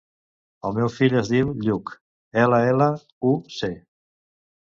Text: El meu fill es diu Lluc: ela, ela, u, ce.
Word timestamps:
El 0.69 0.73
meu 0.77 0.87
fill 0.93 1.15
es 1.19 1.27
diu 1.33 1.51
Lluc: 1.67 1.91
ela, 2.45 2.61
ela, 2.71 2.87
u, 3.33 3.37
ce. 3.59 3.69